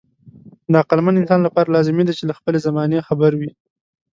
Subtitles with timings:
[0.71, 3.51] د عقلمن انسان لپاره لازمي ده چې له خپلې زمانې خبر وي.